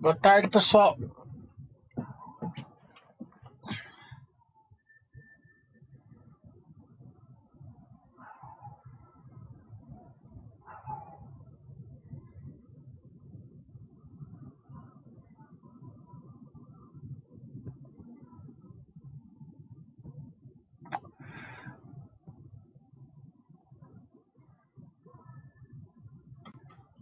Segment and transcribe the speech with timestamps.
[0.00, 0.96] Boa tarde, pessoal.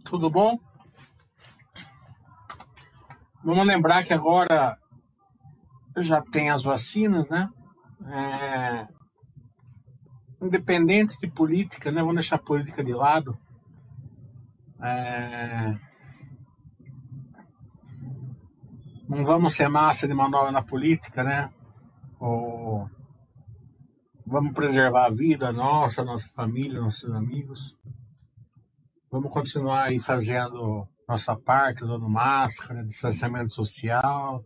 [0.05, 0.59] Tudo bom?
[3.43, 4.77] Vamos lembrar que agora
[5.97, 7.49] já tem as vacinas, né?
[8.07, 8.87] É,
[10.41, 12.01] independente de política, né?
[12.01, 13.37] Vamos deixar a política de lado.
[14.79, 15.75] É,
[19.09, 21.51] não vamos ser massa de manobra na política, né?
[22.19, 22.87] Ou
[24.25, 27.75] vamos preservar a vida nossa, nossa família, nossos amigos.
[29.11, 34.45] Vamos continuar aí fazendo nossa parte, usando máscara, distanciamento social,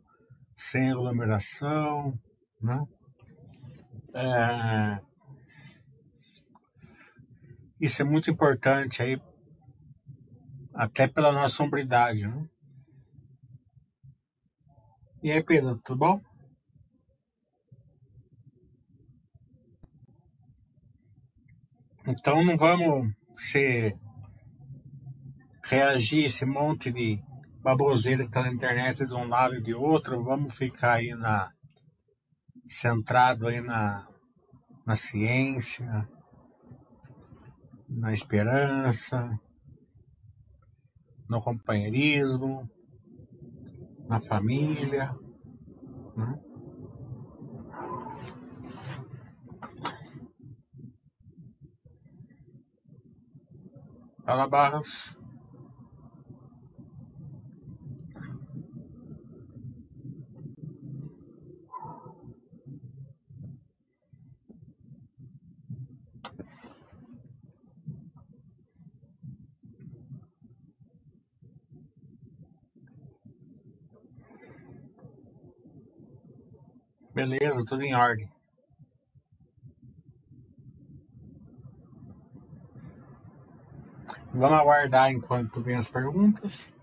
[0.58, 2.19] sem aglomeração,
[2.59, 2.83] né?
[4.16, 4.99] É,
[7.80, 9.21] isso é muito importante aí,
[10.73, 12.49] até pela nossa sombridade, né?
[15.21, 16.21] E aí, Pedro, tudo bom?
[22.08, 23.95] Então não vamos ser
[25.65, 27.20] reagir esse monte de
[27.61, 31.52] baboseira que tá na internet de um lado e de outro, vamos ficar aí na
[32.67, 34.08] centrado aí na,
[34.86, 36.08] na ciência,
[37.87, 39.39] na esperança,
[41.30, 42.70] no companheirismo,
[44.08, 45.15] na família,
[46.15, 46.39] né?
[54.23, 55.15] Fala Barros.
[77.15, 78.30] Beleza, tudo em ordem.
[84.33, 86.74] Vamos aguardar enquanto vem as perguntas.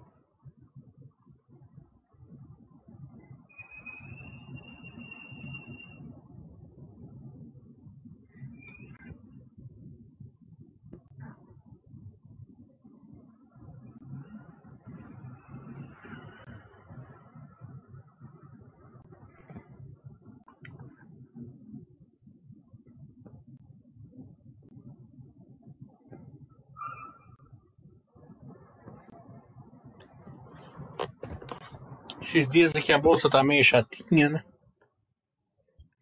[32.34, 34.42] Esses dias aqui a bolsa tá meio chatinha, né?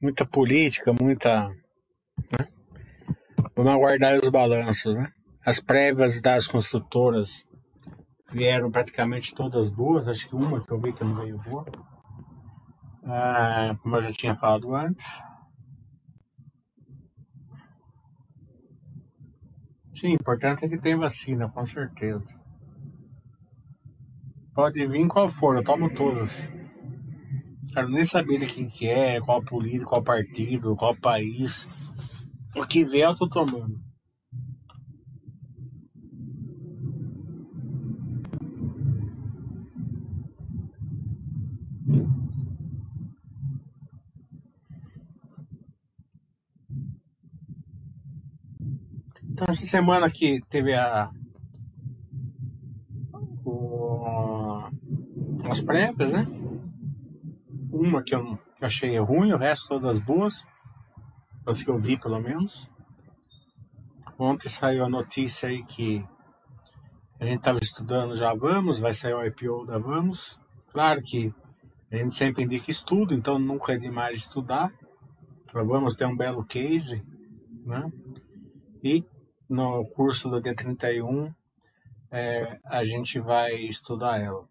[0.00, 1.48] Muita política, muita.
[1.48, 2.46] Né?
[3.56, 5.10] Vamos aguardar os balanços, né?
[5.44, 7.48] As prévias das construtoras
[8.30, 11.66] vieram praticamente todas boas, acho que uma que eu vi que não veio boa.
[13.02, 15.04] Ah, como eu já tinha falado antes.
[19.96, 22.39] Sim, importante é que tem vacina, com certeza.
[24.54, 26.52] Pode vir qual for, eu tomo todas.
[27.72, 31.68] Quero nem saber de quem que é, qual político, qual partido, qual país.
[32.56, 33.80] O que vier eu tô tomando.
[49.22, 51.10] Então essa semana aqui teve a
[55.50, 56.26] as prévias, né?
[57.72, 60.46] Uma que eu achei ruim, o resto todas boas.
[61.46, 62.70] As que eu vi pelo menos.
[64.18, 66.04] Ontem saiu a notícia aí que
[67.18, 70.38] a gente estava estudando já Vamos, vai sair o IPO da Vamos.
[70.68, 71.34] Claro que
[71.90, 74.72] a gente sempre indica estudo, então nunca é demais estudar.
[75.52, 77.02] A Vamos tem um belo case,
[77.64, 77.90] né?
[78.84, 79.04] E
[79.48, 81.32] no curso do dia 31
[82.10, 84.49] é, a gente vai estudar ela.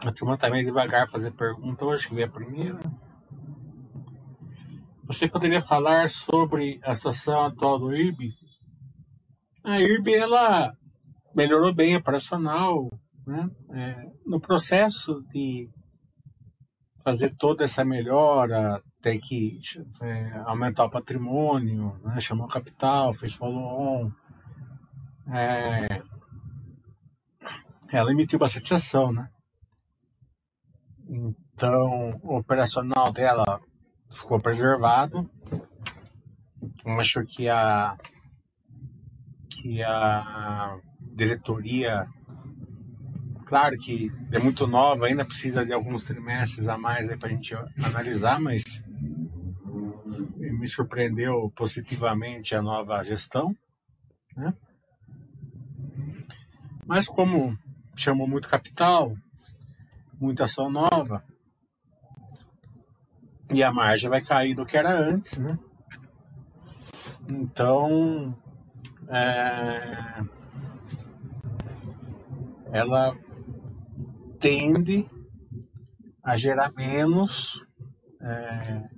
[0.00, 2.78] A turma tá meio devagar fazer pergunta, acho que veio a primeira.
[5.04, 8.30] Você poderia falar sobre a situação atual do IRB?
[9.64, 10.72] A IRB, ela
[11.34, 12.88] melhorou bem operacional,
[13.26, 13.48] né?
[13.72, 15.68] É, no processo de
[17.02, 19.58] fazer toda essa melhora, ter que
[20.02, 22.20] é, aumentar o patrimônio, né?
[22.20, 24.10] chamou capital, fez follow-on,
[25.32, 26.02] é,
[27.90, 29.28] ela emitiu bastante ação, né?
[31.08, 33.60] Então, o operacional dela
[34.10, 35.28] ficou preservado.
[36.84, 37.96] Acho que a
[39.50, 42.06] que a diretoria,
[43.44, 47.54] claro que é muito nova, ainda precisa de alguns trimestres a mais para a gente
[47.82, 48.62] analisar, mas
[50.36, 53.54] me surpreendeu positivamente a nova gestão,
[54.36, 54.54] né?
[56.86, 57.58] Mas como
[57.96, 59.14] chamou muito capital,
[60.20, 61.24] muita ação nova,
[63.52, 65.58] e a margem vai cair do que era antes, né?
[67.28, 68.36] Então,
[69.08, 70.22] é,
[72.72, 73.16] ela
[74.38, 75.08] tende
[76.22, 77.64] a gerar menos
[78.20, 78.88] é,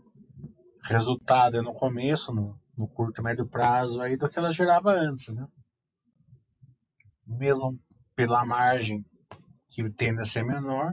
[0.85, 5.33] resultado no começo, no, no curto e médio prazo, aí, do que ela gerava antes,
[5.35, 5.47] né?
[7.27, 7.79] Mesmo
[8.17, 9.05] pela margem
[9.69, 10.93] que tende a ser menor,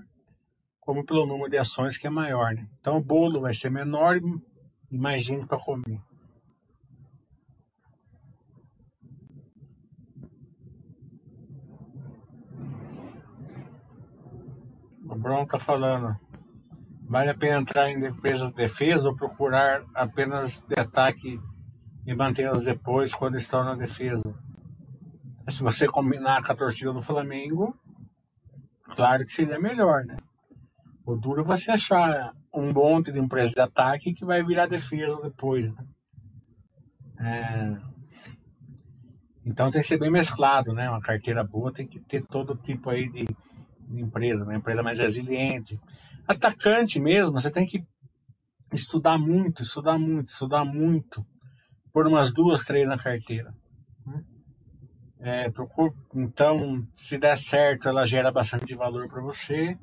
[0.88, 2.66] como pelo número de ações que é maior, né?
[2.80, 4.22] Então o bolo vai ser menor
[4.90, 6.02] e mais gente para comer.
[15.04, 16.18] O Bruno está falando.
[17.02, 21.38] Vale a pena entrar em empresas de defesa ou procurar apenas de ataque
[22.06, 24.34] e mantê-las depois quando estão na defesa?
[25.50, 27.78] Se você combinar com a torcida do Flamengo,
[28.96, 30.16] claro que seria melhor, né?
[31.08, 35.18] O duro é você achar um monte de empresa de ataque que vai virar defesa
[35.22, 35.88] depois, né?
[37.18, 37.78] É...
[39.46, 40.90] Então tem que ser bem mesclado, né?
[40.90, 43.26] Uma carteira boa tem que ter todo tipo aí de
[43.90, 45.80] empresa, uma empresa mais resiliente.
[46.28, 47.82] Atacante mesmo, você tem que
[48.74, 51.26] estudar muito, estudar muito, estudar muito,
[51.94, 53.56] por umas duas, três na carteira.
[54.06, 54.24] Né?
[55.22, 59.80] É, procure, então, se der certo, ela gera bastante valor para você.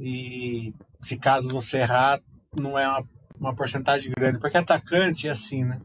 [0.00, 2.20] E se caso você errar,
[2.58, 3.04] não é uma,
[3.38, 5.80] uma porcentagem grande, porque atacante é assim, né?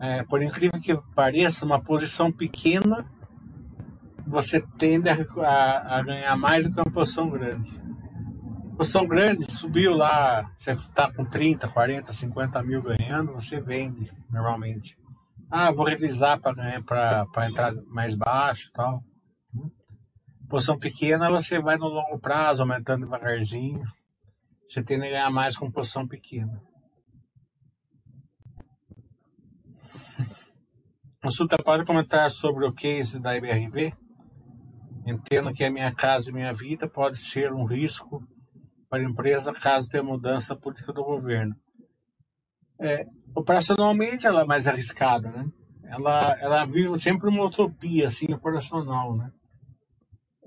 [0.00, 3.06] É, por incrível que pareça, uma posição pequena
[4.26, 7.70] você tende a, a, a ganhar mais do que uma posição grande.
[8.76, 14.96] Posição grande, subiu lá, você está com 30, 40, 50 mil ganhando, você vende normalmente.
[15.50, 19.04] Ah, vou revisar para entrar mais baixo tal.
[20.54, 23.82] Posição pequena, você vai no longo prazo, aumentando devagarzinho.
[24.68, 26.62] Você tende a ganhar mais com posição pequena.
[31.20, 33.94] Consulta pode comentar sobre o case da IBRV?
[35.04, 38.22] Entendo que a minha casa e minha vida pode ser um risco
[38.88, 41.56] para a empresa caso tenha mudança da política do governo.
[42.78, 45.50] É, operacionalmente ela é mais arriscada, né?
[45.82, 49.32] Ela, ela vive sempre uma utopia assim operacional, né?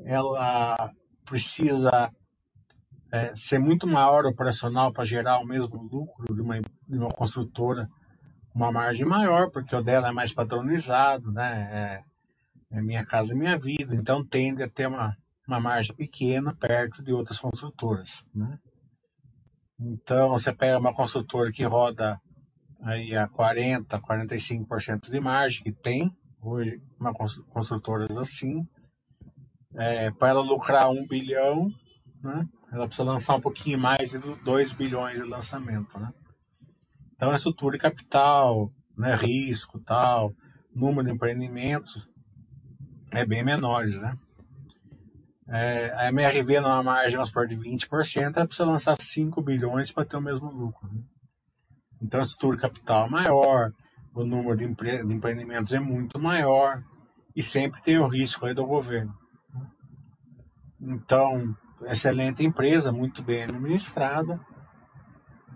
[0.06, 0.92] Ela
[1.26, 2.12] precisa
[3.12, 7.90] é, ser muito maior operacional para gerar o mesmo lucro de uma, de uma construtora,
[8.54, 12.04] uma margem maior, porque o dela é mais padronizado, né?
[12.72, 15.16] É, é minha casa minha vida, então tende a ter uma,
[15.48, 18.60] uma margem pequena perto de outras construtoras, né?
[19.80, 22.20] Então, você pega uma construtora que roda
[22.82, 26.12] aí a 40, 45% de margem, que tem
[26.42, 28.68] hoje uma construtoras assim,
[29.76, 31.70] é, para ela lucrar um bilhão,
[32.22, 32.46] né?
[32.72, 36.12] Ela precisa lançar um pouquinho mais de 2 bilhões de lançamento, né?
[37.16, 40.34] Então, é estrutura de capital, né, risco, tal,
[40.74, 42.08] número de empreendimentos,
[43.12, 44.18] é bem menores, né?
[45.50, 50.18] É, a MRV numa margem, supor, de 20%, ela precisa lançar 5 bilhões para ter
[50.18, 50.88] o mesmo lucro.
[50.92, 51.02] Né?
[52.02, 53.72] Então, a estrutura capital é maior,
[54.14, 56.84] o número de, empre de, empreendimentos é muito maior
[57.36, 59.14] e sempre tem o risco aí do governo.
[60.80, 61.56] Então,
[61.86, 64.40] excelente empresa, muito bem administrada,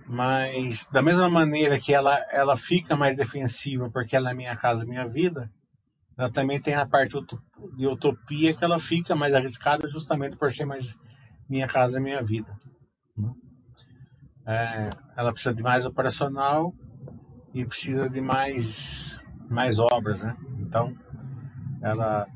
[0.08, 4.86] mas da mesma maneira que ela, ela fica mais defensiva porque ela é minha casa,
[4.86, 5.50] minha vida,
[6.18, 7.16] ela também tem a parte
[7.76, 10.96] de utopia que ela fica mais arriscada justamente por ser mais
[11.50, 12.56] minha casa, minha vida.
[13.18, 13.34] Né?
[14.46, 16.74] É, ela precisa de mais operacional
[17.54, 20.36] e precisa de mais, mais obras, né?
[20.60, 20.96] Então,
[21.82, 22.28] ela,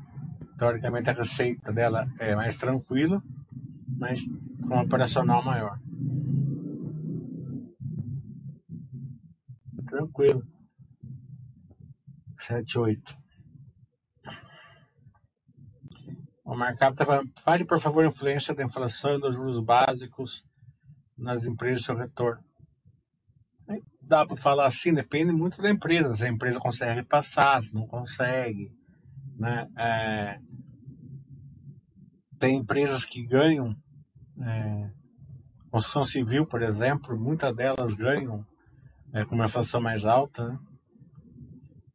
[0.58, 3.22] teoricamente, a receita dela é mais tranquila,
[3.98, 4.20] mas
[4.66, 5.78] com um operacional maior.
[9.86, 10.42] Tranquilo.
[12.38, 13.26] 7, 8.
[16.44, 20.44] O Markup está falando, fale por favor a influência da inflação e dos juros básicos
[21.18, 22.44] nas empresas e seu retorno.
[24.00, 26.14] Dá para falar assim, depende muito da empresa.
[26.14, 28.70] Se a empresa consegue passar, se não consegue.
[29.36, 29.68] Né?
[29.76, 30.38] É,
[32.38, 33.74] tem empresas que ganham,
[34.40, 34.90] é,
[35.70, 38.44] construção civil, por exemplo, muitas delas ganham
[39.12, 40.58] é, com uma inflação mais alta, né?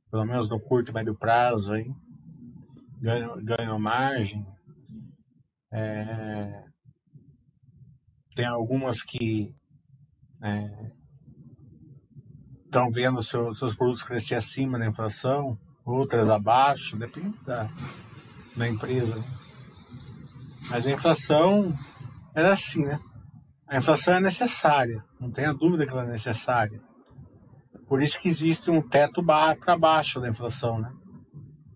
[0.10, 1.90] pelo menos no curto e médio prazo, aí,
[3.00, 4.46] ganham, ganham margem.
[5.72, 6.66] É,
[8.36, 9.56] tem algumas que
[12.66, 17.70] estão é, vendo seu, seus produtos crescer acima da inflação, outras abaixo, depende da,
[18.56, 19.16] da empresa.
[19.16, 19.41] Né?
[20.70, 21.74] Mas a inflação
[22.36, 23.00] é assim, né?
[23.68, 26.80] A inflação é necessária, não tenha dúvida que ela é necessária.
[27.88, 30.92] Por isso que existe um teto para baixo da inflação, né?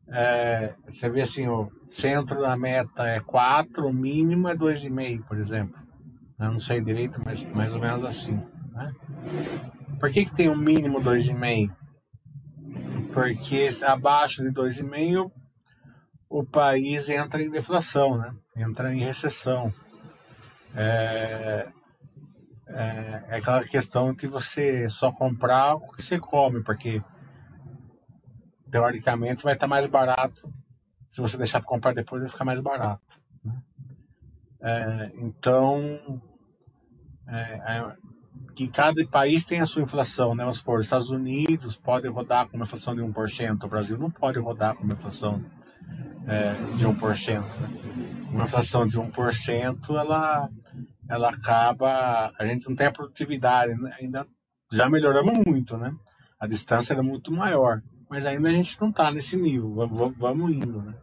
[0.08, 5.38] É, você vê assim, o centro da meta é 4, o mínimo é 2,5, por
[5.38, 5.76] exemplo.
[6.40, 8.42] Eu não sei direito, mas mais ou menos assim.
[8.72, 8.94] Né?
[10.00, 11.72] Por que, que tem um mínimo 2,5?
[13.14, 15.32] Porque abaixo de 2,5
[16.40, 18.36] o país entra em deflação, né?
[18.58, 19.74] entra em recessão.
[20.76, 21.66] É,
[22.68, 27.02] é, é, aquela questão de você só comprar o que você come, porque
[28.70, 30.54] teoricamente vai estar mais barato.
[31.10, 33.22] Se você deixar para comprar depois, vai ficar mais barato.
[33.42, 33.62] Né?
[34.62, 36.22] É, então,
[37.30, 37.96] é, é,
[38.54, 40.46] que cada país tem a sua inflação, né?
[40.46, 44.76] Os Estados Unidos pode rodar com uma inflação de 1%, o Brasil não pode rodar
[44.76, 45.42] com uma inflação
[46.28, 47.40] é, de 1%.
[47.40, 47.70] Né?
[48.32, 50.50] Uma inflação de 1%, ela,
[51.10, 52.32] ela acaba.
[52.38, 53.96] A gente não tem a produtividade, né?
[54.00, 54.26] ainda
[54.72, 55.94] já melhoramos muito, né?
[56.40, 60.52] A distância era muito maior, mas ainda a gente não está nesse nível, vamos, vamos
[60.52, 60.94] indo, né?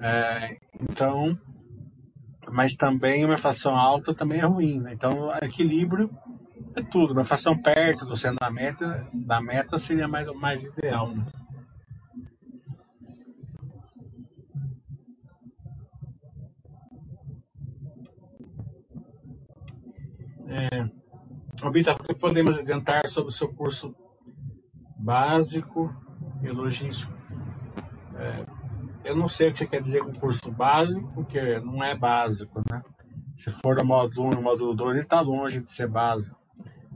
[0.00, 1.38] É, então,
[2.50, 4.92] mas também uma inflação alta também é ruim, né?
[4.92, 6.10] Então, equilíbrio
[6.74, 7.12] é tudo.
[7.12, 11.24] Uma inflação perto do centro da meta, da meta seria mais, mais ideal, né?
[20.56, 20.88] É,
[21.66, 23.92] Obita, podemos adiantar sobre o seu curso
[24.96, 25.92] básico
[26.42, 27.12] e?
[28.14, 28.46] É,
[29.04, 32.62] eu não sei o que você quer dizer com curso básico, porque não é básico,
[32.70, 32.80] né?
[33.36, 36.38] Se for o módulo 1 e o módulo 2, ele está longe de ser básico.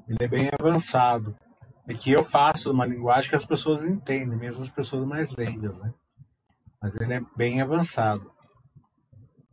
[0.06, 1.34] Ele é bem avançado.
[1.88, 5.76] É que eu faço uma linguagem que as pessoas entendem, mesmo as pessoas mais leigas,
[5.78, 5.92] né?
[6.80, 8.30] Mas ele é bem avançado.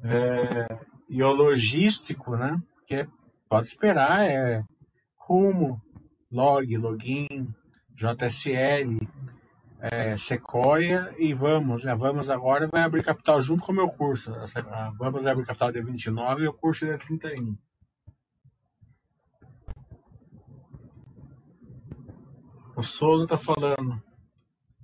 [0.04, 0.68] É,
[1.10, 2.62] e o logístico, né?
[2.86, 3.08] Que é
[3.50, 4.64] pode esperar, é
[5.18, 5.82] Rumo,
[6.32, 7.54] Log, Login,
[7.96, 9.08] JSL,
[9.80, 11.84] é, Sequoia e Vamos.
[11.84, 11.96] Né?
[11.96, 14.34] Vamos agora vai abrir capital junto com o meu curso.
[14.98, 17.58] Vamos abrir capital dia 29 e o curso dia 31.
[22.76, 24.02] O Souza está falando.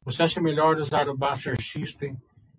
[0.05, 2.17] Você acha melhor usar o Buster System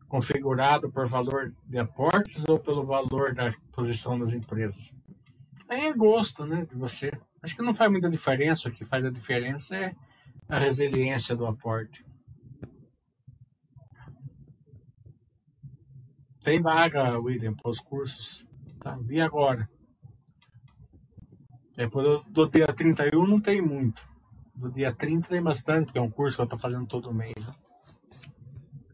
[0.09, 4.95] configurado por valor de aportes ou pelo valor da posição das empresas?
[5.69, 7.13] Aí é gosto, né, de você.
[7.43, 8.69] Acho que não faz muita diferença.
[8.69, 9.95] O que faz a diferença é
[10.49, 12.05] a resiliência do aporte.
[16.45, 18.49] Tem vaga, William, para os cursos.
[18.81, 18.97] Tá?
[19.01, 19.69] Vi agora.
[21.77, 24.07] É, do dia 31 não tem muito.
[24.55, 27.47] Do dia 30 tem bastante, porque é um curso que eu estou fazendo todo mês.
[27.47, 27.55] Né?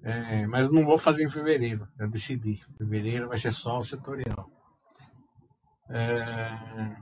[0.03, 2.63] É, mas não vou fazer em fevereiro, já decidi.
[2.77, 4.51] Fevereiro vai ser só o setorial.
[5.91, 6.97] É,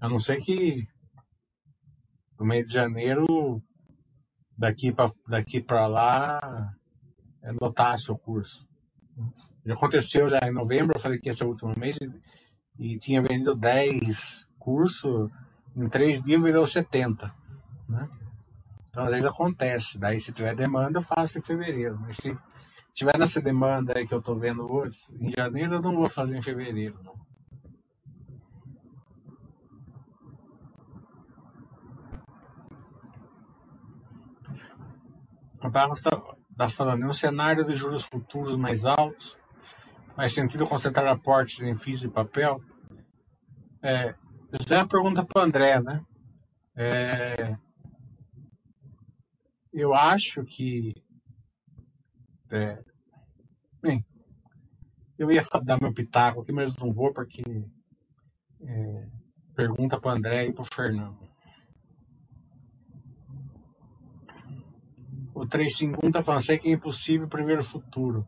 [0.00, 0.86] a não ser que
[2.38, 3.62] no mês de janeiro,
[4.56, 6.74] daqui para daqui lá,
[7.42, 8.68] é, lotasse o curso.
[9.64, 12.98] Já aconteceu já em novembro, eu falei que esse é o último mês, e, e
[12.98, 15.30] tinha vendido 10 cursos,
[15.76, 17.32] em três dias virou 70.
[17.88, 18.08] Né?
[18.90, 19.98] Então às vezes acontece.
[19.98, 21.98] Daí se tiver demanda, eu faço em fevereiro.
[22.00, 22.36] Mas se
[22.92, 26.36] tiver nessa demanda aí que eu estou vendo hoje, em janeiro eu não vou fazer
[26.36, 26.98] em fevereiro.
[27.02, 27.14] Não.
[35.64, 36.10] O Barros está
[36.54, 39.38] tá falando, em um cenário de juros futuros mais altos,
[40.14, 42.60] faz sentido concentrar aportes em FIIs e papel?
[43.82, 44.14] É,
[44.52, 46.04] isso é uma pergunta para o André, né?
[46.76, 47.56] É,
[49.72, 50.94] eu acho que.
[52.50, 52.78] É,
[53.80, 54.04] bem,
[55.18, 57.42] eu ia dar meu pitaco aqui, mas não vou porque.
[58.60, 59.06] É,
[59.56, 61.33] pergunta para o André e para o Fernando.
[65.34, 68.24] O 351 está falando, sei que é impossível prever o futuro.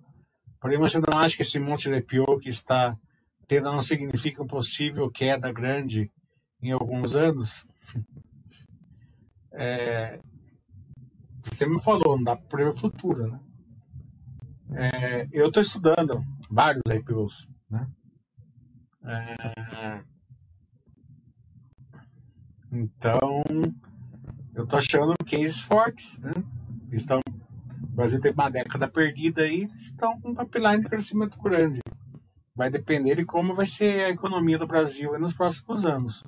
[0.61, 2.99] Porém, você não acha que esse monte de IPO que está
[3.47, 6.11] tendo não significa um possível queda grande
[6.61, 7.65] em alguns anos?
[9.53, 10.19] É,
[11.45, 13.41] você me falou, não dá para prever o futuro, né?
[14.73, 16.21] É, eu estou estudando
[16.51, 17.89] vários IPOs, né?
[19.05, 20.05] É,
[22.73, 23.45] então,
[24.55, 26.33] eu estou achando cases fortes, né?
[26.93, 27.21] Estão,
[27.83, 31.81] o Brasil tem uma década perdida aí, estão com um pipeline de crescimento grande.
[32.55, 36.25] Vai depender de como vai ser a economia do Brasil nos próximos anos.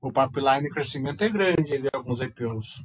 [0.00, 2.84] O pipeline de crescimento é grande de alguns IPOs.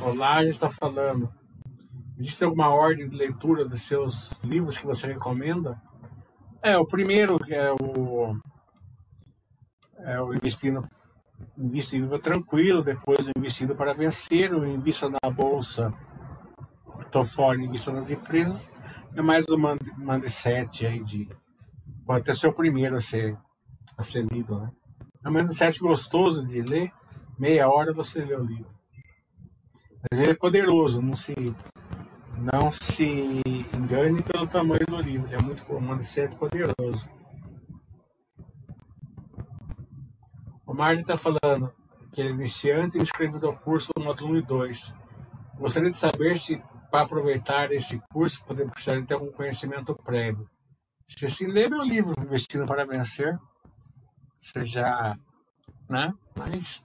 [0.00, 1.32] Olá, a gente está falando.
[2.16, 5.80] Existe alguma ordem de leitura dos seus livros que você recomenda?
[6.62, 8.36] É, o primeiro é o,
[9.98, 10.82] é o Investindo,
[11.56, 15.94] Investindo Tranquilo, depois Investindo para Vencer, o Invista na Bolsa,
[17.00, 18.72] estou fora, Invista nas Empresas,
[19.14, 19.56] é mais o
[19.98, 21.28] Mandicete aí de...
[22.04, 23.36] Pode até ser o primeiro a ser,
[23.96, 24.70] a ser lido, né?
[25.24, 26.90] É um Mandicete gostoso de ler,
[27.38, 28.70] meia hora você lê o livro.
[30.10, 31.34] Mas ele é poderoso, não se,
[32.38, 33.42] não se
[33.74, 35.26] engane pelo tamanho do livro.
[35.26, 37.10] Ele é muito comando ser poderoso.
[40.66, 41.72] O Marlon está falando
[42.12, 44.94] que ele é iniciante e inscrito do curso módulo 1 e 2.
[45.58, 50.48] Gostaria de saber se, para aproveitar esse curso, podemos precisar de algum conhecimento prévio.
[51.08, 53.38] Se assim, lê meu livro, Investindo para Vencer,
[54.38, 55.18] você já.
[55.88, 56.12] Né?
[56.36, 56.84] Mas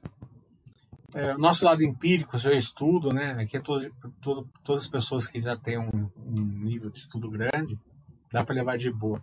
[1.13, 3.33] é, o nosso lado empírico, seu estudo, né?
[3.33, 3.87] Aqui é todo,
[4.21, 7.77] todo, todas as pessoas que já têm um, um nível de estudo grande,
[8.31, 9.21] dá para levar de boa.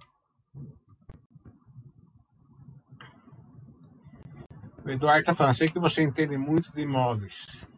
[4.85, 7.69] O Eduardo está falando, sei que você entende muito de imóveis.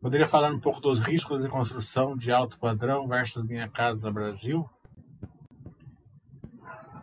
[0.00, 4.68] Poderia falar um pouco dos riscos de construção de alto padrão versus Minha Casa Brasil?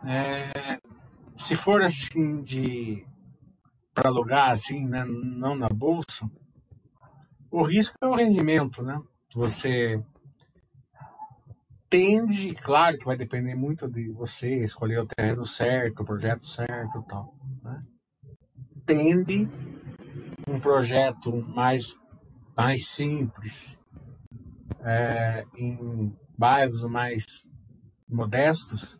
[0.04, 0.78] É,
[1.36, 3.06] se for assim de
[3.94, 6.28] para alugar assim, né, não na bolsa,
[7.50, 9.00] o risco é o rendimento, né?
[9.32, 10.02] Você
[11.88, 17.04] tende, claro que vai depender muito de você escolher o terreno certo, o projeto certo,
[17.08, 17.80] tal, né?
[18.84, 19.48] Tende
[20.48, 21.96] um projeto mais
[22.56, 23.78] mais simples,
[24.80, 27.24] é, em bairros mais
[28.08, 28.98] modestos,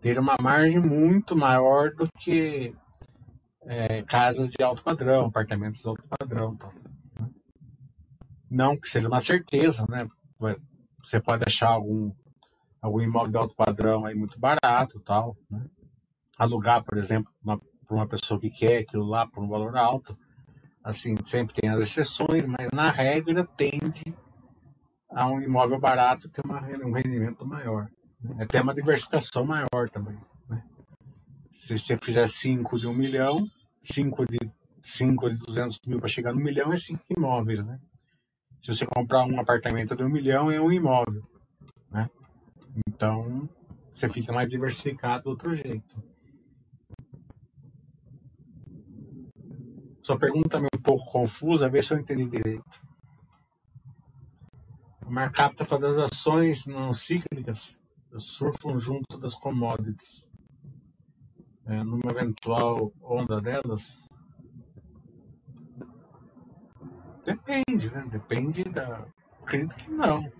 [0.00, 2.74] ter uma margem muito maior do que
[3.66, 6.58] é, casas de alto padrão, apartamentos de alto padrão.
[7.18, 7.30] Né?
[8.50, 10.06] Não que seja uma certeza, né?
[11.02, 12.12] Você pode achar algum,
[12.80, 15.64] algum imóvel de alto padrão aí muito barato tal, né?
[16.38, 17.58] Alugar, por exemplo, para
[17.90, 20.18] uma pessoa que quer aquilo lá por um valor alto.
[20.82, 24.02] Assim, sempre tem as exceções, mas na regra tende
[25.08, 27.88] a um imóvel barato ter uma, um rendimento maior.
[28.20, 28.44] Né?
[28.44, 30.18] Até uma diversificação maior também.
[31.54, 33.46] Se você fizer 5 de 1 um milhão,
[33.82, 34.38] 5 de,
[34.80, 37.78] 5 de 200 mil para chegar no milhão é 5 imóveis, né?
[38.62, 41.22] Se você comprar um apartamento de 1 um milhão, é um imóvel,
[41.90, 42.08] né?
[42.88, 43.48] Então,
[43.92, 46.02] você fica mais diversificado do outro jeito.
[50.02, 52.92] Sua pergunta é um pouco confusa, ver se eu entendi direito.
[55.06, 57.82] Markup das ações não cíclicas
[58.18, 60.31] surfam junto das commodities
[61.66, 63.98] é, numa eventual onda delas?
[67.24, 68.04] Depende, né?
[68.10, 69.06] Depende da.
[69.42, 70.30] Acredito que não.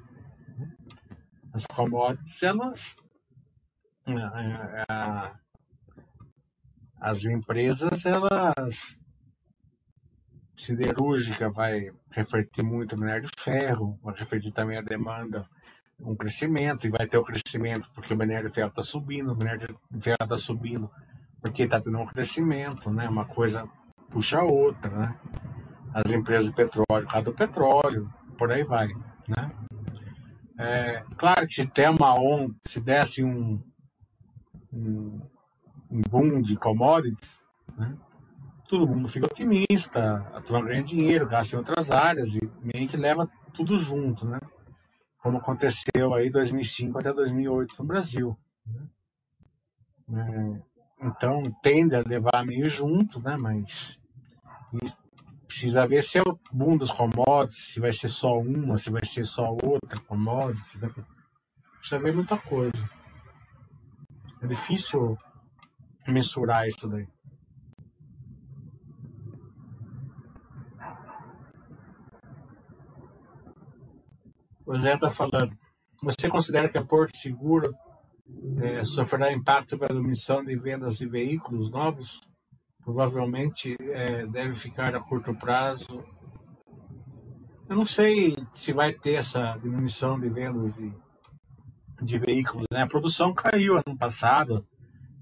[1.52, 2.96] As commodities, elas.
[4.06, 5.32] É, é, é
[7.00, 8.98] as empresas, elas.
[10.56, 15.48] Siderúrgica vai refletir muito o minério de ferro, vai refletir também a demanda
[15.98, 19.36] um crescimento, e vai ter o crescimento porque o minério de ferro está subindo, o
[19.36, 20.90] minério de ferro está subindo
[21.42, 23.08] porque está tendo um crescimento, né?
[23.08, 23.68] Uma coisa
[24.08, 25.20] puxa a outra, né?
[25.92, 28.88] As empresas de petróleo, cada do petróleo, por aí vai,
[29.28, 29.50] né?
[30.58, 33.60] É, claro que se der uma onda, se desse um,
[34.72, 35.20] um,
[35.90, 37.42] um boom de commodities,
[37.76, 37.96] né?
[38.68, 42.96] todo mundo fica otimista, a turma ganha dinheiro, gasta em outras áreas e meio que
[42.96, 44.38] leva tudo junto, né?
[45.18, 48.38] Como aconteceu aí 2005 até 2008 no Brasil.
[50.08, 50.56] Né?
[50.58, 50.71] É,
[51.02, 53.36] então tende a levar meio junto, né?
[53.36, 54.00] Mas
[55.46, 59.26] precisa ver se é um dos commodities, se vai ser só uma, se vai ser
[59.26, 60.78] só outra commodity.
[60.78, 60.88] Né?
[61.78, 62.88] Precisa ver muita coisa.
[64.40, 65.18] É difícil
[66.06, 67.06] mensurar isso daí.
[74.64, 75.56] O Zé está falando.
[76.02, 77.74] Você considera que a Porto Seguro
[78.62, 82.20] é, sofrerá impacto pela emissão de vendas de veículos novos?
[82.84, 86.04] Provavelmente é, deve ficar a curto prazo.
[87.68, 90.92] Eu não sei se vai ter essa diminuição de vendas de,
[92.02, 92.66] de veículos.
[92.70, 92.82] Né?
[92.82, 94.66] A produção caiu ano passado,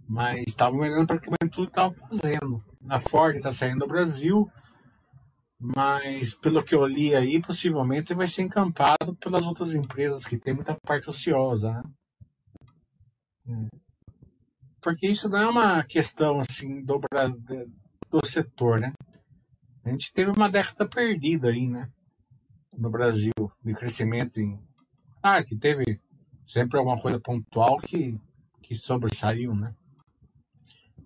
[0.09, 2.65] mas estava melhorando praticamente tudo que estava fazendo.
[2.89, 4.51] A Ford está saindo do Brasil,
[5.61, 10.55] mas pelo que eu li aí, possivelmente vai ser encampado pelas outras empresas que tem
[10.55, 11.73] muita parte ociosa.
[11.75, 11.83] Né?
[14.81, 17.01] Porque isso não é uma questão assim do,
[18.11, 18.93] do setor, né?
[19.85, 21.91] A gente teve uma década perdida aí, né?
[22.77, 24.59] No Brasil, de crescimento em.
[25.23, 26.01] Ah, que teve
[26.47, 28.19] sempre alguma coisa pontual que,
[28.63, 29.75] que sobressaiu, né?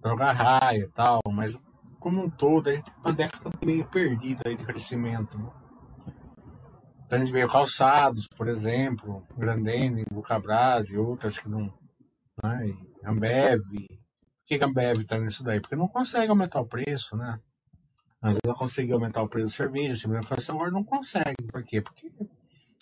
[0.01, 1.59] Droga raia e tal, mas
[1.99, 5.39] como um todo, a gente tem uma década meio perdida aí de crescimento.
[5.39, 5.51] Né?
[7.07, 11.73] Então a gente veio calçados, por exemplo, Grandene, Bucabras e outras que não
[12.45, 12.77] né?
[13.05, 13.61] Ambev.
[13.63, 15.61] Por que, a Ambev está nisso daí?
[15.61, 17.41] Porque não consegue aumentar o preço, né?
[18.21, 21.47] Às vezes ela consegue aumentar o preço do cerveja, se a inflação agora não consegue.
[21.51, 21.81] Por quê?
[21.81, 22.25] Porque a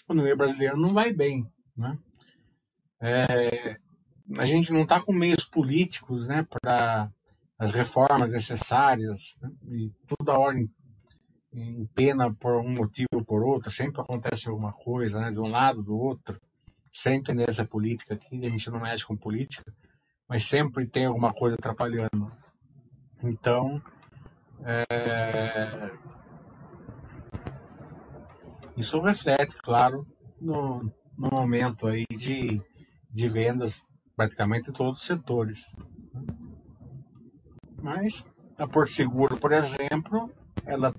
[0.02, 1.46] economia brasileira não vai bem,
[1.76, 1.98] né?
[3.00, 3.76] É,
[4.38, 7.10] a gente não está com meios políticos, né, para
[7.58, 9.50] as reformas necessárias, né?
[9.68, 10.70] e toda hora em,
[11.52, 15.48] em pena por um motivo ou por outro, sempre acontece alguma coisa, né, de um
[15.48, 16.40] lado, do outro
[16.92, 19.72] sempre nessa política aqui, a gente não mexe com política,
[20.28, 22.30] mas sempre tem alguma coisa atrapalhando.
[23.22, 23.82] Então,
[24.64, 25.90] é...
[28.76, 30.06] isso reflete, claro,
[30.40, 32.60] no, no momento aí de,
[33.10, 35.72] de vendas praticamente em todos os setores.
[37.80, 38.24] Mas
[38.58, 40.30] a Porto Seguro, por exemplo,
[40.64, 40.94] ela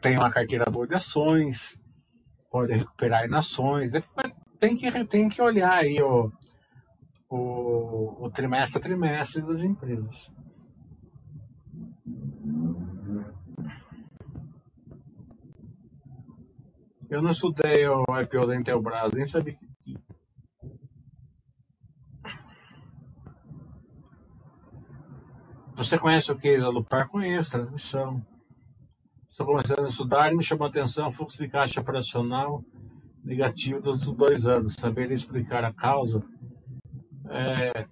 [0.00, 1.78] tem uma carteira boa de ações,
[2.50, 3.90] pode recuperar em ações,
[4.64, 6.32] tem que, tem que olhar aí o,
[7.28, 10.32] o, o trimestre a trimestre das empresas.
[17.10, 20.02] Eu não estudei o IPO da Intelbras, nem sabia que tinha.
[25.76, 27.08] Você conhece o que, Lupar?
[27.08, 28.24] Conheço, transmissão.
[29.28, 32.64] Estou começando a estudar e me chamou a atenção fluxo de caixa operacional
[33.24, 34.74] negativo dos dois anos.
[34.74, 36.22] Saber explicar a causa
[37.28, 37.88] é,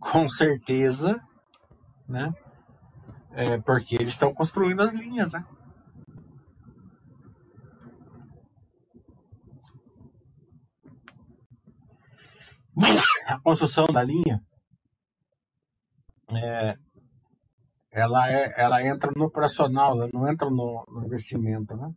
[0.00, 1.20] com certeza,
[2.08, 2.34] né?
[3.32, 5.44] É porque eles estão construindo as linhas, né?
[13.26, 14.40] A construção da linha
[16.30, 16.76] é,
[17.90, 21.92] ela, é, ela entra no operacional, ela não entra no, no investimento, né?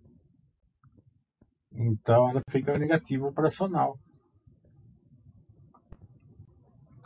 [1.73, 3.97] Então ela fica negativa operacional.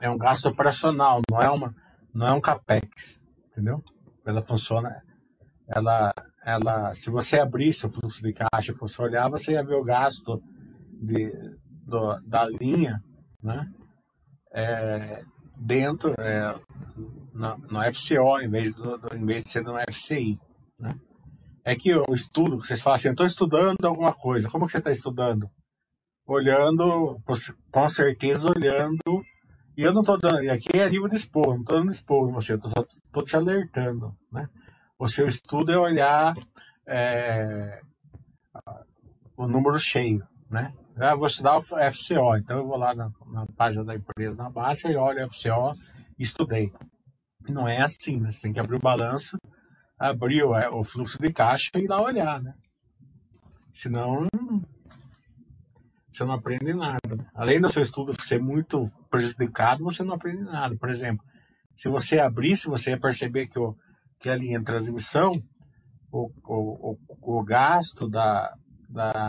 [0.02, 1.74] É um gasto operacional, não é uma,
[2.14, 3.22] não é um capex,
[3.52, 3.82] entendeu?
[4.26, 5.02] Ela funciona,
[5.68, 6.14] ela,
[6.46, 10.42] ela, se você abrisse o fluxo de caixa, fosse olhar, você ia ver o gasto
[11.02, 11.32] de,
[11.86, 13.02] do, da linha,
[13.42, 13.66] né?
[14.54, 15.24] É,
[15.58, 16.60] dentro é,
[17.34, 20.38] no, no FCO em vez, do, em vez de ser no FCI,
[20.80, 20.96] né?
[21.64, 24.50] É que o estudo, vocês falam assim, estou estudando alguma coisa.
[24.50, 25.50] Como que você está estudando?
[26.26, 27.20] Olhando,
[27.72, 29.24] com certeza olhando.
[29.76, 32.30] E eu não estou dando, e aqui é livro de expor, não estou dando expor
[32.30, 34.16] em você, estou te alertando.
[34.32, 34.48] Né?
[35.00, 36.36] O seu estudo é olhar
[36.86, 37.82] é,
[39.36, 40.28] o número cheio.
[40.48, 40.72] Né?
[40.96, 44.50] Eu vou estudar o FCO, então eu vou lá na, na página da empresa na
[44.50, 45.72] baixa e olho o FCO
[46.20, 46.72] e estudei.
[47.50, 48.32] Não é assim, né?
[48.32, 49.38] Você tem que abrir o balanço
[49.98, 52.54] abrir o, é, o fluxo de caixa e ir lá olhar, né?
[53.74, 54.28] Senão
[56.14, 57.00] você não aprende nada.
[57.34, 60.76] Além do seu estudo ser muito prejudicado, você não aprende nada.
[60.78, 61.26] Por exemplo,
[61.76, 63.76] se você abrir, se você perceber que, o,
[64.20, 65.32] que a linha de transmissão,
[66.12, 68.54] o, o, o, o gasto da,
[68.88, 69.28] da,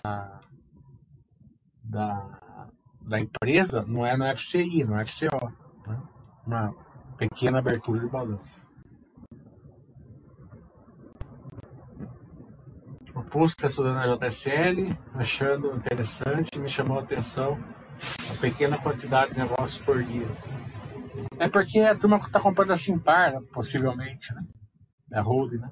[1.83, 2.69] da,
[3.01, 5.51] da, empresa não é no FCI, no FCO.
[5.87, 6.03] Né?
[6.45, 6.75] Uma
[7.17, 8.64] pequena abertura de balanço.
[13.25, 17.57] O post está estudando a JSL, achando interessante, me chamou a atenção
[18.31, 20.27] a pequena quantidade de negócios por dia.
[21.39, 24.41] É porque a turma está comprando assim par, possivelmente, né?
[25.11, 25.71] É a holding, né?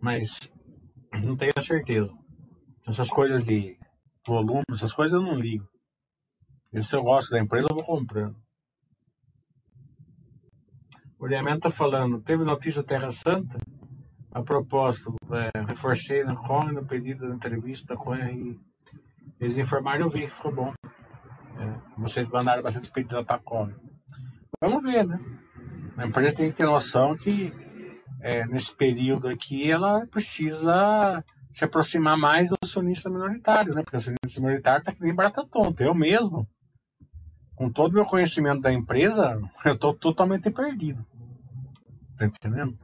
[0.00, 0.38] Mas
[1.12, 2.10] não tenho a certeza.
[2.86, 3.78] Essas coisas de
[4.26, 5.66] volume, essas coisas eu não ligo.
[6.82, 8.36] Se eu gosto da empresa, eu vou comprando.
[11.22, 13.56] O Oriamento está falando, teve notícia Terra Santa?
[14.32, 18.58] A propósito, é, reforcei na CON no pedido da entrevista com RI.
[19.38, 20.72] Eles informaram, eu vi que ficou bom.
[20.84, 23.68] É, vocês mandaram bastante pedido para a.
[24.60, 25.20] Vamos ver, né?
[25.96, 27.52] A empresa tem que ter noção que
[28.20, 33.84] é, nesse período aqui ela precisa se aproximar mais do acionista minoritário, né?
[33.84, 35.84] Porque o acionista minoritário está que nem barata tonta.
[35.84, 36.48] Eu mesmo,
[37.54, 41.06] com todo o meu conhecimento da empresa, eu estou totalmente perdido.
[42.30, 42.78] Tá entendendo?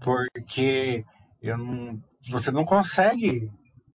[0.00, 1.04] Porque
[1.42, 3.50] eu não, você não consegue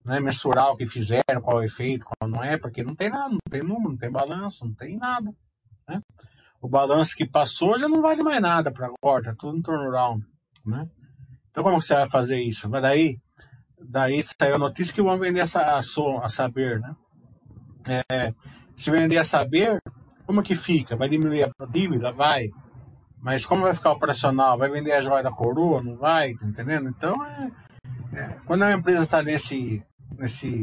[0.05, 3.09] né, mensurar o que fizeram, qual é o efeito, qual não é, porque não tem
[3.09, 5.29] nada, não tem número, não tem balanço, não tem nada.
[5.87, 6.01] Né?
[6.61, 10.25] O balanço que passou já não vale mais nada para agora, tá tudo em turnaround.
[10.65, 10.87] Né?
[11.51, 12.69] Então como você vai fazer isso?
[12.69, 13.19] Mas daí
[13.81, 16.95] daí saiu a notícia que vão vender a, a, a saber, né?
[18.11, 18.33] É,
[18.75, 19.79] se vender a saber,
[20.25, 20.95] como que fica?
[20.95, 22.11] Vai diminuir a dívida?
[22.11, 22.49] Vai.
[23.21, 24.57] Mas como vai ficar operacional?
[24.57, 25.83] Vai vender a joia da coroa?
[25.83, 26.89] Não vai, tá entendendo?
[26.89, 27.51] Então, é,
[28.13, 29.83] é, quando a empresa está nesse,
[30.17, 30.61] nesse,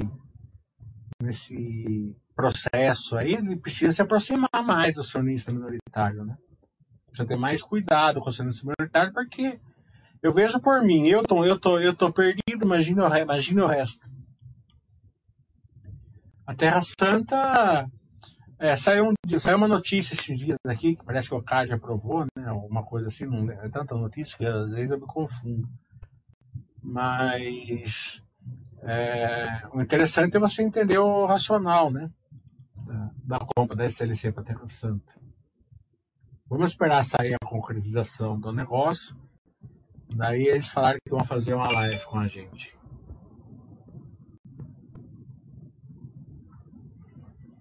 [1.22, 6.36] nesse processo aí, ele precisa se aproximar mais do acionista minoritário, né?
[7.08, 9.60] Precisa ter mais cuidado com o acionista minoritário, porque
[10.22, 14.10] eu vejo por mim, eu tô, eu tô, eu tô perdido, imagina o, o resto.
[16.46, 17.86] A Terra Santa
[18.58, 22.26] é, saiu, um, saiu uma notícia esses dias aqui, que parece que o CAD aprovou,
[22.36, 22.46] né?
[22.46, 25.68] Alguma coisa assim, não é tanta notícia que às vezes eu me confundo.
[26.82, 28.22] Mas
[28.82, 32.10] é, o interessante é você entender o racional, né?
[32.76, 35.14] Da, da compra da SLC para Terra Santa.
[36.48, 39.16] Vamos esperar sair a concretização do negócio
[40.14, 42.76] Daí eles falaram que vão fazer uma live com a gente.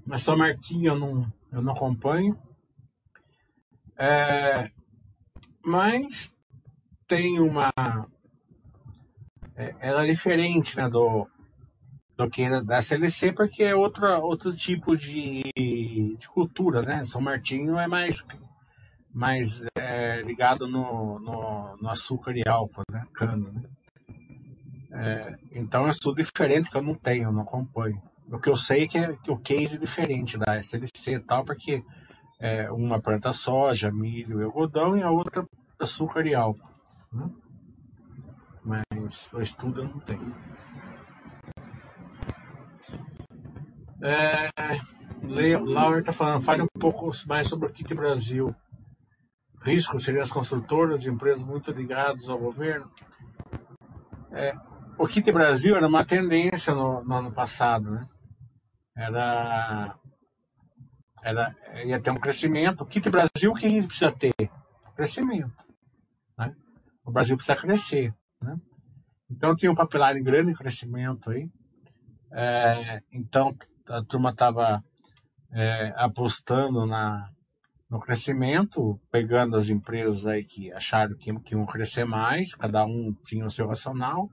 [0.05, 2.37] Mas só Martinho eu não, eu não acompanho.
[3.97, 4.69] É,
[5.63, 6.35] mas
[7.07, 7.71] tem uma.
[9.55, 11.27] É, ela é diferente né, do,
[12.17, 17.05] do que da SLC, porque é outra, outro tipo de, de cultura, né?
[17.05, 18.25] São Martinho é mais
[19.15, 23.07] mais é, ligado no, no, no, açúcar e álcool, né?
[23.13, 23.63] Cano, né?
[24.91, 28.01] É, então é tudo diferente que eu não tenho, não acompanho.
[28.31, 31.19] O que eu sei é que, é, que o case é diferente da SLC e
[31.19, 31.83] tal, porque
[32.39, 35.45] é, uma planta soja, milho e algodão e a outra
[35.79, 36.69] açúcar e álcool.
[37.11, 37.29] Né?
[38.63, 40.35] Mas o estudo não tenho.
[44.01, 44.49] É,
[45.63, 48.55] Laura está falando, fale um pouco mais sobre o Kit Brasil
[49.65, 52.89] risco seriam as construtoras empresas muito ligadas ao governo.
[54.31, 54.53] É,
[54.97, 58.07] o Kit Brasil era uma tendência no, no, ano passado, né?
[58.95, 59.99] Era,
[61.23, 62.81] era, ia ter um crescimento.
[62.81, 64.33] O Kit Brasil, o que a gente precisa ter?
[64.95, 65.53] Crescimento.
[66.37, 66.55] Né?
[67.03, 68.13] O Brasil precisa crescer.
[68.41, 68.57] Né?
[69.29, 71.49] Então tinha um pipeline grande de crescimento aí.
[72.31, 73.55] É, então
[73.87, 74.83] a turma estava
[75.51, 77.29] é, apostando na,
[77.89, 83.13] no crescimento, pegando as empresas aí que acharam que, que iam crescer mais, cada um
[83.25, 84.29] tinha o seu racional,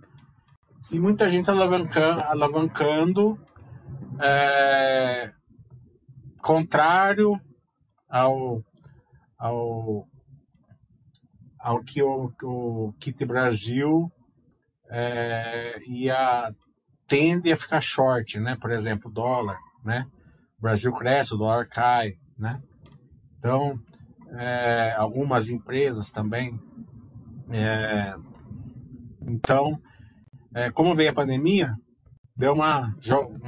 [0.91, 3.39] e muita gente alavancando, alavancando
[4.21, 5.33] é,
[6.39, 7.41] contrário
[8.09, 8.63] ao,
[9.39, 10.07] ao,
[11.59, 14.13] ao que o, o Kit Brasil
[14.91, 16.55] é, ia,
[17.07, 18.57] tende a ficar short, né?
[18.61, 20.07] Por exemplo, dólar, né?
[20.59, 22.63] O Brasil cresce, o dólar cai, né?
[23.39, 23.81] Então,
[24.37, 26.61] é, algumas empresas também.
[27.51, 28.15] É,
[29.23, 29.81] então,
[30.55, 31.75] é, como veio a pandemia,
[32.37, 32.97] deu uma,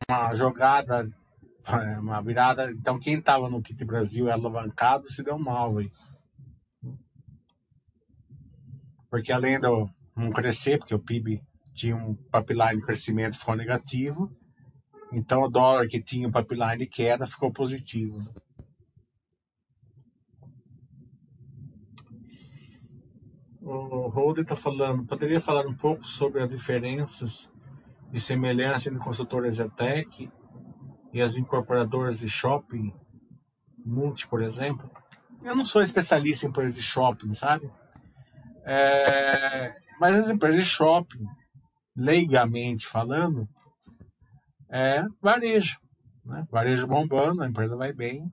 [0.09, 1.11] uma jogada,
[2.01, 2.71] uma virada.
[2.71, 5.91] Então, quem estava no Kit Brasil alavancado se deu mal aí.
[9.11, 9.69] Porque além de
[10.17, 11.41] não crescer, porque o PIB
[11.73, 14.31] tinha um pipeline de crescimento ficou negativo,
[15.13, 18.19] então o dólar que tinha um pipeline de queda ficou positivo.
[23.61, 27.51] O Holden está falando, poderia falar um pouco sobre as diferenças
[28.15, 30.31] e semelhanças entre consultoras Zetec
[31.13, 32.95] e as incorporadoras de shopping,
[33.85, 34.89] multi, por exemplo?
[35.43, 37.69] Eu não sou especialista em empresas de shopping, sabe?
[38.65, 41.25] É, mas as empresas de shopping,
[41.97, 43.49] leigamente falando,
[44.71, 45.77] é varejo.
[46.25, 46.47] Né?
[46.53, 48.33] Varejo bombando, a empresa vai bem,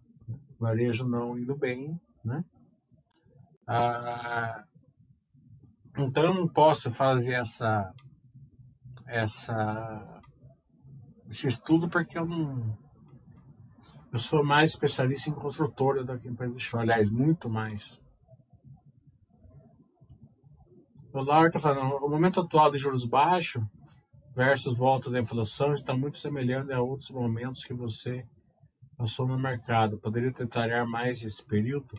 [0.59, 2.43] varejo não indo bem, né?
[3.67, 4.63] Ah,
[5.97, 7.91] então eu não posso fazer essa,
[9.11, 10.21] essa,
[11.29, 12.77] esse estudo porque eu não.
[14.11, 18.01] Eu sou mais especialista em construtora do que em show, aliás, muito mais.
[21.13, 23.63] O Laura está falando, o momento atual de juros baixos
[24.33, 28.25] versus volta da inflação está muito semelhante a outros momentos que você
[28.97, 29.99] passou no mercado.
[29.99, 31.93] Poderia detalhar mais esse período?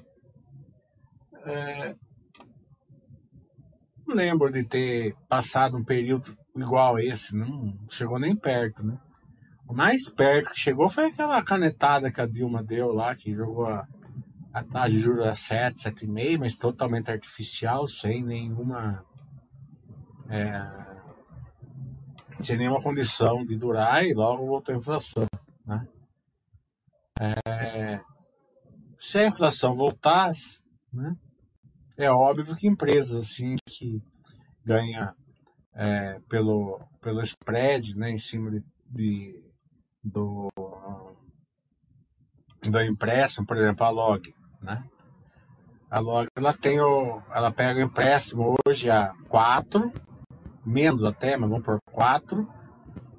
[1.45, 1.95] É,
[4.07, 8.99] não lembro de ter passado um período igual esse, não chegou nem perto, né?
[9.67, 13.67] O mais perto que chegou foi aquela canetada que a Dilma deu lá, que jogou
[13.67, 13.87] a,
[14.53, 19.05] a taxa de juros a 7, 7,5, mas totalmente artificial, sem nenhuma.
[20.29, 20.83] É,
[22.43, 25.27] sem nenhuma condição de durar e logo voltou a inflação.
[25.65, 25.89] Né?
[27.21, 28.01] É,
[28.99, 30.63] se a inflação voltasse,
[30.93, 31.17] né,
[31.97, 34.03] é óbvio que empresas assim que
[34.65, 35.15] ganha
[35.75, 39.43] é, pelo, pelo spread né, em cima de, de
[40.03, 40.51] do,
[42.63, 44.85] do empréstimo, por exemplo, a Log, né?
[45.91, 49.93] A Log ela tem o, ela pega o empréstimo hoje a 4,
[50.65, 52.49] menos até, mas vamos por 4,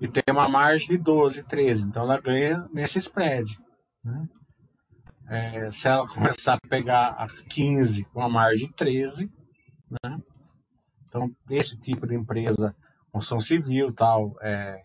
[0.02, 1.86] e tem uma margem de 12, 13.
[1.86, 3.60] Então ela ganha nesse spread.
[4.04, 4.28] Né?
[5.30, 9.32] É, se ela começar a pegar a 15 com a margem de 13,
[10.04, 10.18] né?
[11.14, 12.76] Então, esse tipo de empresa,
[13.12, 14.84] construção civil tal, é,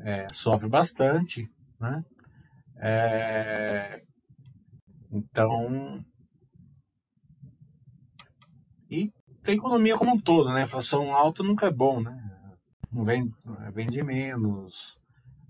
[0.00, 2.04] é, sofre bastante, né?
[2.76, 4.02] É,
[5.10, 6.04] então,
[8.90, 9.10] e
[9.46, 10.64] a economia como um todo, né?
[10.64, 12.46] Inflação alta nunca é bom, né?
[12.92, 13.34] Vende,
[13.72, 15.00] vende menos,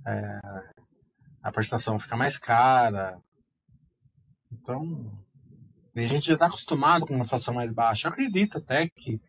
[0.06, 0.40] é,
[1.42, 3.20] a prestação fica mais cara.
[4.52, 5.12] Então,
[5.96, 8.08] a gente já está acostumado com uma inflação mais baixa.
[8.08, 9.20] Acredito até que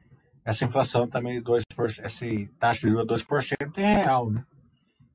[0.48, 1.62] essa inflação também de 2%,
[2.02, 2.26] essa
[2.58, 4.46] taxa de juros 2% é real, né?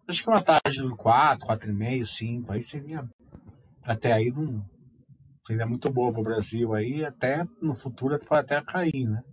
[0.07, 3.09] Acho que uma taxa de juros 4, 4,5, 5, aí seria.
[3.83, 4.63] Até aí não.
[5.47, 9.25] Seria muito boa para o Brasil aí, até no futuro pode até cair, né?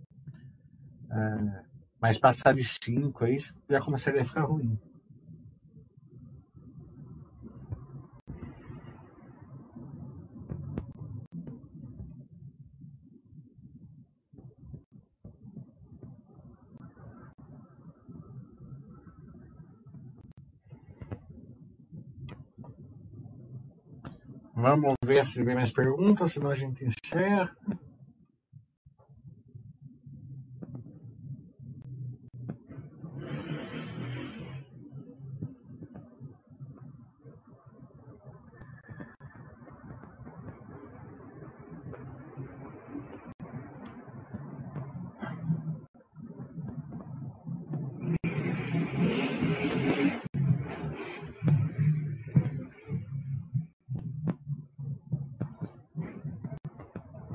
[1.12, 1.64] É,
[2.00, 3.36] mas passar de 5 aí
[3.68, 4.80] já começaria a ficar ruim.
[24.60, 27.56] Vamos ver se vem mais perguntas, senão a gente encerra.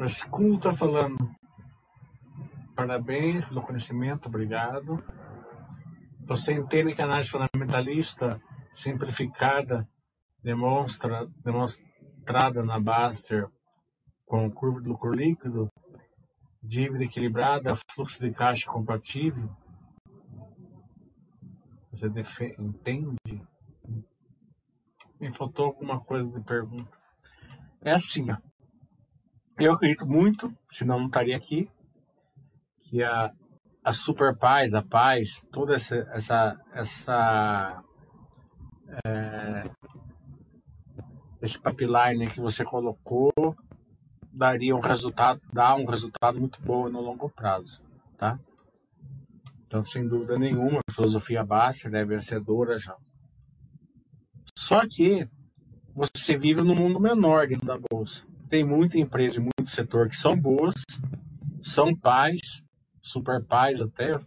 [0.05, 1.17] O School está falando.
[2.75, 5.03] Parabéns pelo conhecimento, obrigado.
[6.27, 8.39] Você entende que a análise fundamentalista
[8.71, 9.89] simplificada
[10.43, 13.47] demonstra, demonstrada na Baster
[14.27, 15.69] com curva de lucro líquido,
[16.61, 19.49] dívida equilibrada, fluxo de caixa compatível?
[21.91, 23.17] Você entende?
[25.19, 26.95] Me faltou alguma coisa de pergunta.
[27.81, 28.37] É assim, ó.
[29.57, 31.69] Eu acredito muito, senão não estaria aqui,
[32.81, 33.31] que a,
[33.81, 37.83] a super paz, a paz, toda essa, essa, essa
[39.05, 39.63] é,
[41.41, 43.31] esse pipeline que você colocou
[44.29, 47.81] daria um resultado, dá um resultado muito bom no longo prazo,
[48.17, 48.37] tá?
[49.65, 52.95] Então, sem dúvida nenhuma, a filosofia básica é vencedora já.
[54.57, 55.29] Só que
[55.93, 60.15] você vive num mundo menor dentro da bolsa tem muita empresa e muito setor que
[60.15, 60.75] são boas,
[61.61, 62.63] são pais,
[63.01, 64.19] super pais até,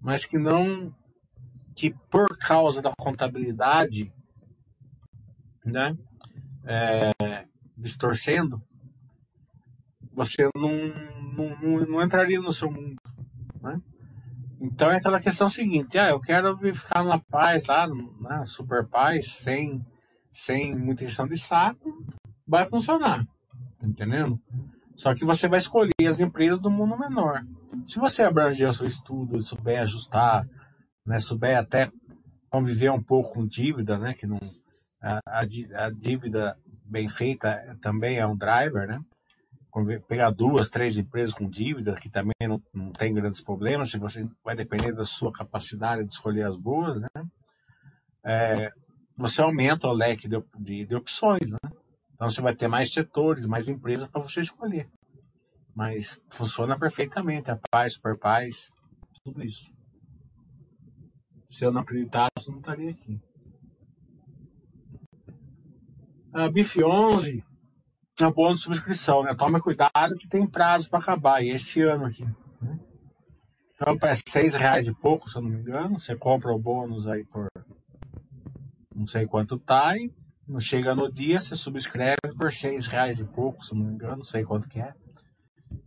[0.00, 0.94] mas que não,
[1.74, 4.12] que por causa da contabilidade,
[5.64, 5.96] né,
[6.64, 7.46] é,
[7.76, 8.62] distorcendo,
[10.12, 10.70] você não,
[11.36, 13.00] não, não, entraria no seu mundo,
[13.62, 13.80] né?
[14.60, 18.86] Então é aquela questão seguinte, ah, eu quero ficar na paz lá, na né, super
[18.86, 19.84] paz, sem,
[20.30, 22.04] sem muita injeção de saco,
[22.52, 23.26] vai funcionar.
[23.82, 24.38] Entendendo?
[24.94, 27.42] Só que você vai escolher as empresas do mundo menor.
[27.86, 30.46] Se você abranger o seu estudo, souber ajustar,
[31.04, 31.90] né, souber até
[32.50, 34.38] conviver um pouco com dívida, né, que não,
[35.00, 39.00] a, a dívida bem feita também é um driver, né?
[40.06, 44.28] Pegar duas, três empresas com dívida, que também não, não tem grandes problemas, se você
[44.44, 47.08] vai depender da sua capacidade de escolher as boas, né?
[48.22, 48.70] É,
[49.16, 51.58] você aumenta o leque de, de, de opções, né?
[52.22, 54.88] Então você vai ter mais setores, mais empresas para você escolher.
[55.74, 58.70] Mas funciona perfeitamente, a paz, super paz,
[59.24, 59.74] tudo isso.
[61.48, 63.20] Se eu não acreditasse, não estaria aqui.
[66.32, 67.44] A BIF 11
[68.20, 69.34] é um bônus de subscrição, né?
[69.34, 72.24] Toma cuidado que tem prazo para acabar, e esse ano aqui.
[72.60, 72.78] Né?
[73.74, 75.98] Então, é seis reais e pouco, se eu não me engano.
[75.98, 77.48] Você compra o bônus aí por
[78.94, 83.24] não sei quanto tá, e não chega no dia, você subscreve por seis reais e
[83.24, 84.92] pouco, se não me engano, não sei quanto que é.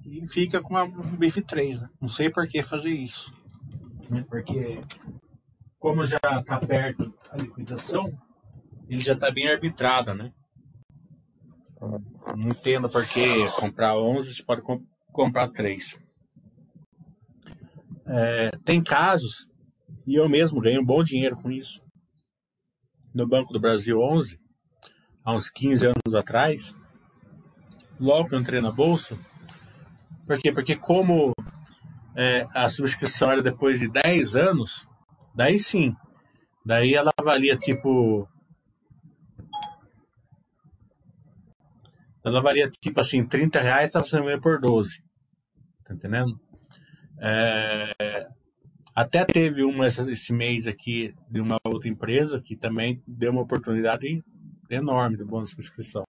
[0.03, 1.89] E fica com a BIF 3, né?
[2.01, 3.34] Não sei por que fazer isso.
[4.10, 4.26] Né?
[4.28, 4.82] Porque,
[5.80, 8.18] como já está perto a liquidação,
[8.88, 10.32] ele já está bem arbitrada, né?
[11.82, 15.97] Não entendo por que comprar 11, você pode comp comprar 3.
[18.08, 19.47] É, tem casos,
[20.06, 21.82] e eu mesmo ganho um bom dinheiro com isso.
[23.14, 24.38] No Banco do Brasil 11,
[25.26, 26.76] há uns 15 anos atrás,
[27.99, 29.17] logo eu entrei na bolsa.
[30.28, 30.51] Por quê?
[30.51, 31.34] Porque como
[32.15, 34.88] é, a subscrição era depois de 10 anos,
[35.34, 35.95] daí sim.
[36.63, 38.28] Daí ela valia tipo.
[42.23, 45.03] Ela valia tipo assim, 30 reais, estava sendo por 12.
[45.84, 46.39] Tá entendendo?
[47.19, 48.28] É,
[48.95, 54.23] até teve uma esse mês aqui de uma outra empresa que também deu uma oportunidade
[54.70, 56.03] enorme de bônus de subscrição.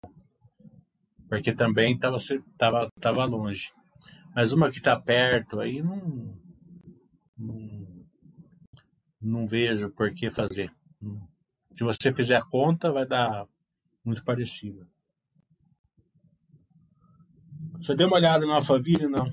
[1.28, 2.16] Porque também estava
[2.56, 3.72] tava, tava longe.
[4.34, 6.38] Mas uma que está perto aí não,
[7.36, 8.06] não,
[9.20, 10.70] não vejo por que fazer.
[11.74, 13.46] Se você fizer a conta, vai dar
[14.04, 14.86] muito parecido.
[17.78, 19.08] Você deu uma olhada no Alphaville?
[19.08, 19.26] Não.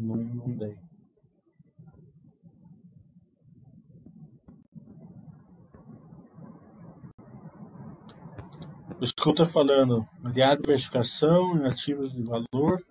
[0.00, 0.87] Não, não dei.
[8.98, 12.84] Que eu falando, aliar diversificação em ativos de valor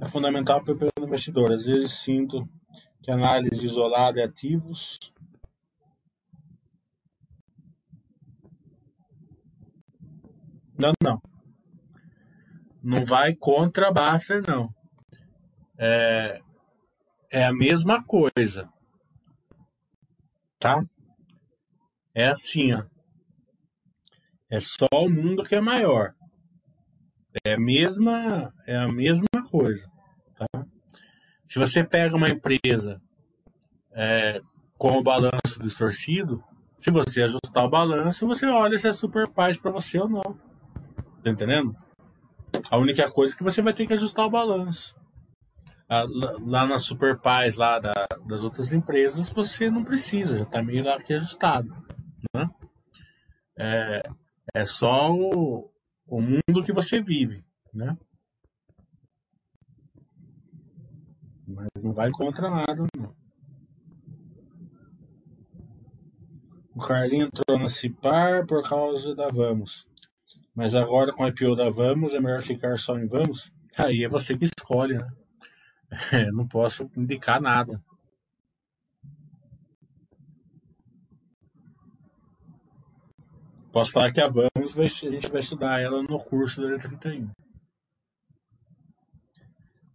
[0.00, 1.52] é fundamental para o investidor.
[1.52, 2.48] Às vezes sinto
[3.02, 4.98] que análise isolada de ativos
[10.76, 11.22] Não, não.
[12.82, 14.74] Não vai contra a Basser, não
[15.78, 16.40] é,
[17.30, 18.68] é a mesma coisa.
[20.58, 20.80] Tá?
[22.14, 22.84] É assim, ó.
[24.54, 26.14] É só o mundo que é maior.
[27.44, 29.90] É a mesma, é a mesma coisa.
[30.36, 30.46] Tá?
[31.44, 33.02] Se você pega uma empresa
[33.92, 34.40] é,
[34.78, 36.40] com o balanço distorcido,
[36.78, 40.38] se você ajustar o balanço, você olha se é super paz para você ou não.
[41.20, 41.74] Tá entendendo?
[42.70, 44.94] A única coisa é que você vai ter que ajustar o balanço
[46.46, 50.84] lá na Super Paz lá da, das outras empresas, você não precisa, já está meio
[50.84, 51.68] lá que ajustado.
[52.34, 52.48] Né?
[53.58, 54.02] É,
[54.52, 55.70] é só o,
[56.06, 57.44] o mundo que você vive.
[57.72, 57.96] Né?
[61.46, 63.14] Mas não vai contra nada, não.
[66.74, 69.88] O Carlinho entrou na Cipar por causa da Vamos.
[70.54, 73.52] Mas agora com a IPO da Vamos é melhor ficar só em Vamos?
[73.76, 75.08] Aí é você que escolhe, né?
[76.12, 77.80] É, não posso indicar nada.
[83.74, 87.24] Posso falar que a Vamos a gente vai estudar ela no curso da 31.
[87.24, 87.32] O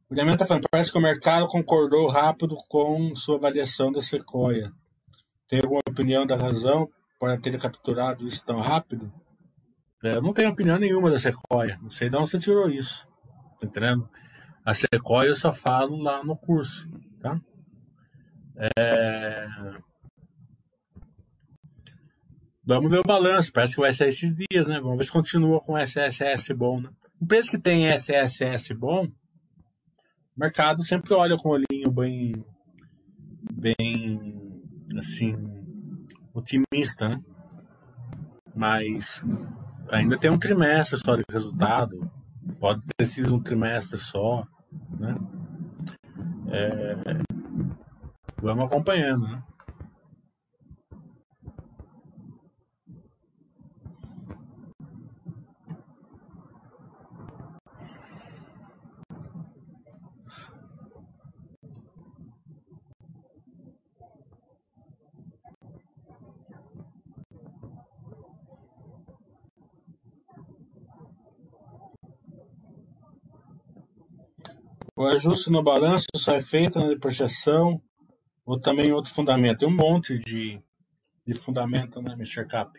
[0.10, 4.70] Guilherme está falando, parece que o mercado concordou rápido com sua avaliação da Sequoia.
[5.48, 9.10] Tem alguma opinião da razão para ter capturado isso tão rápido?
[10.04, 11.80] É, eu não tenho opinião nenhuma da Sequoia.
[11.82, 13.08] Não sei de onde você tirou isso.
[13.62, 14.10] Tá entendendo?
[14.66, 17.40] A Sequoia eu só falo lá no curso, tá?
[18.78, 19.48] É...
[22.70, 24.80] Vamos ver o balanço, parece que vai ser esses dias, né?
[24.80, 26.90] Vamos ver se continua com SSS bom, né?
[27.20, 29.12] Empresa que tem SSS bom, o
[30.38, 32.46] mercado sempre olha com o olhinho bem,
[33.52, 34.62] bem,
[34.96, 35.36] assim,
[36.32, 37.24] otimista, né?
[38.56, 39.20] Mas
[39.90, 42.12] ainda tem um trimestre só de resultado,
[42.60, 44.46] pode ter sido um trimestre só,
[44.92, 45.18] né?
[46.52, 46.96] É,
[48.40, 49.44] vamos acompanhando, né?
[75.20, 77.82] ajuste no balanço só é feito na depreciação
[78.46, 79.60] ou também outro fundamento.
[79.60, 80.62] Tem um monte de,
[81.28, 82.48] de fundamento, né, Mr.
[82.48, 82.72] Cap?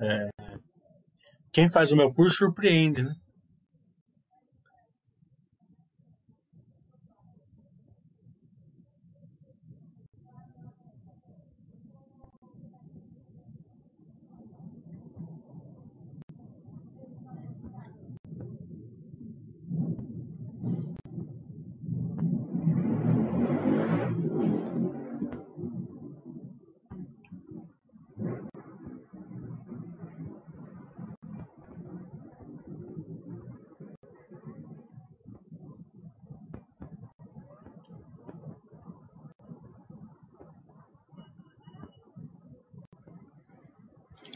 [0.00, 0.28] É,
[1.52, 3.14] quem faz o meu curso surpreende, né?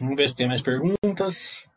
[0.02, 1.70] Vamos ver se tem mais perguntas.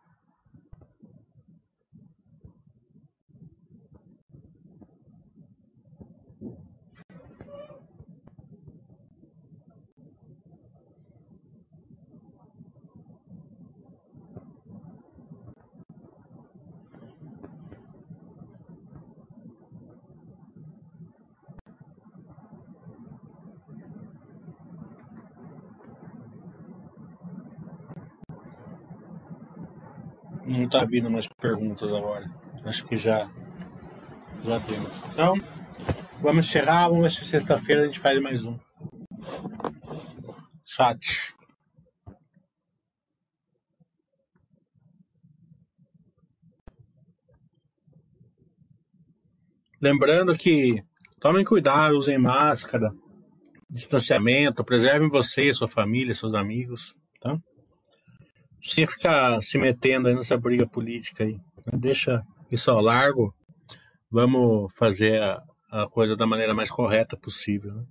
[30.47, 32.29] Não tá vindo mais perguntas agora.
[32.63, 33.29] Acho que já
[34.43, 34.81] já deu.
[35.11, 35.35] Então,
[36.21, 36.89] vamos encerrar.
[36.89, 38.57] Vamos ver se sexta-feira a gente faz mais um.
[40.65, 41.33] Chat.
[49.81, 50.83] Lembrando que
[51.19, 52.91] tomem cuidado, usem máscara,
[53.69, 57.37] distanciamento, preservem você, sua família, seus amigos, tá?
[58.65, 61.39] Sem ficar se metendo aí nessa briga política aí.
[61.71, 63.33] Deixa isso ao largo.
[64.09, 67.73] Vamos fazer a, a coisa da maneira mais correta possível.
[67.75, 67.83] Né?